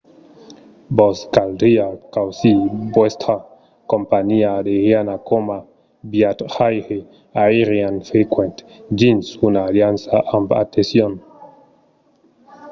[0.97, 2.59] vos caldriá causir
[2.95, 3.35] vòstra
[3.91, 5.57] companhiá aeriana coma
[6.11, 6.99] viatjaire
[7.45, 8.55] aerian frequent
[8.99, 11.11] dins una aliança amb atencion